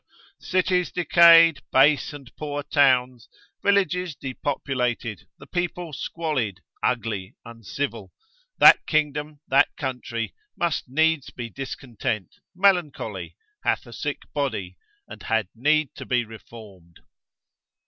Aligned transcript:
cities 0.39 0.91
decayed, 0.91 1.61
base 1.71 2.11
and 2.11 2.35
poor 2.35 2.63
towns, 2.63 3.29
villages 3.61 4.15
depopulated, 4.15 5.27
the 5.37 5.45
people 5.45 5.93
squalid, 5.93 6.59
ugly, 6.81 7.35
uncivil; 7.45 8.11
that 8.57 8.83
kingdom, 8.87 9.41
that 9.47 9.69
country, 9.77 10.33
must 10.57 10.89
needs 10.89 11.29
be 11.29 11.51
discontent, 11.51 12.33
melancholy, 12.55 13.37
hath 13.63 13.85
a 13.85 13.93
sick 13.93 14.21
body, 14.33 14.75
and 15.07 15.21
had 15.21 15.49
need 15.53 15.93
to 15.93 16.03
be 16.07 16.25
reformed. 16.25 17.01